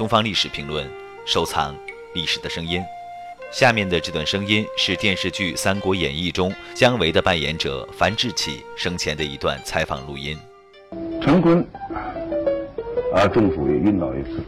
[0.00, 0.82] 东方历史评论》，
[1.26, 1.76] 收藏
[2.14, 2.80] 历史的声音。
[3.52, 10.38] 下面的这段声音是电视剧《三国演义》中姜维的扮演者樊志起生前的一段采访录音。
[11.20, 11.62] 陈坤，
[13.12, 14.40] 啊，中暑也晕倒一次。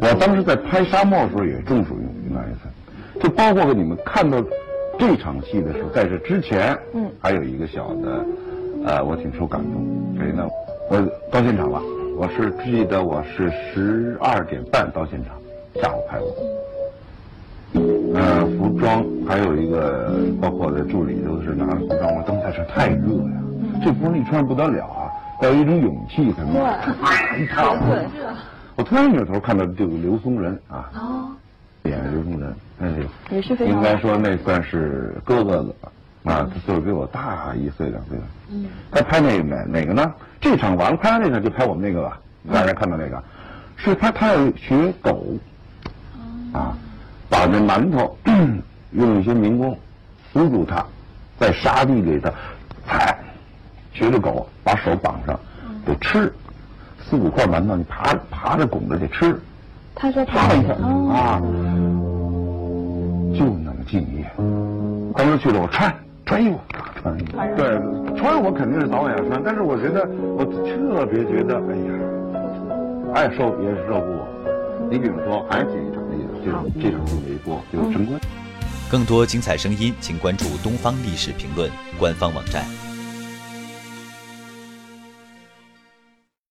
[0.00, 3.22] 我当时在拍沙漠的时候也中暑晕倒一次。
[3.22, 4.42] 就包括你们看到
[4.98, 8.26] 这场戏的时候，在这之前，嗯，还有一个小的，
[8.84, 10.16] 呃，我挺受感动。
[10.16, 10.44] 所以呢？
[10.90, 10.96] 我
[11.30, 11.80] 到现场了。
[12.18, 15.36] 我是记得我是十二点半到现场，
[15.80, 16.24] 下午拍的。
[18.16, 20.10] 呃，服装还有一个，
[20.40, 22.12] 包括我的助理都是拿着服装。
[22.12, 23.40] 我当时在这太热呀，
[23.84, 25.06] 这服装一穿不得了啊，
[25.42, 26.54] 要有一种勇气才能。
[26.54, 26.62] 对，
[26.98, 28.08] 太热。
[28.74, 30.90] 我突然扭头看到这个刘松仁啊，
[31.84, 33.76] 演刘松仁，那是也是非常。
[33.76, 35.72] 应该说那算是哥哥了
[36.24, 38.18] 啊，他岁数比我大一岁两岁。
[38.50, 38.66] 嗯。
[38.90, 40.12] 他拍那哪哪个呢？
[40.40, 42.20] 这场完了，拍完那场就拍我们那个吧。
[42.52, 43.22] 大家看到那个，
[43.76, 45.24] 是他他要学狗，
[46.52, 46.76] 啊。
[47.30, 48.16] 把那馒头
[48.92, 49.78] 用一些民工
[50.32, 50.82] 扶住他，
[51.38, 52.30] 在沙地里头
[52.86, 53.18] 踩，
[53.92, 55.38] 学着狗把手绑上，
[55.84, 56.32] 得吃
[57.04, 59.38] 四五块馒头，你爬爬着拱着去吃。
[59.94, 60.74] 他说爬着
[61.12, 61.38] 啊，
[63.38, 64.24] 就那么敬业。
[65.14, 65.94] 当时去了，我穿
[66.28, 66.60] 穿衣服，
[67.00, 67.38] 穿衣服。
[67.56, 67.80] 对，
[68.14, 71.90] 穿我肯定是早晚要穿，但是我觉得我特别觉得，哎呀，
[73.14, 74.28] 爱受也是受不我。
[74.90, 76.50] 你比如说，还举一场例子，这
[76.82, 78.20] 这场就没播，就是陈坤。
[78.90, 82.62] 更多精彩声音，请关注东方历史评论官方网站。